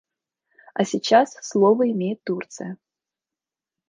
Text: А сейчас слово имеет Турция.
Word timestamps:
А 0.73 0.83
сейчас 0.83 1.37
слово 1.43 1.91
имеет 1.91 2.23
Турция. 2.23 2.77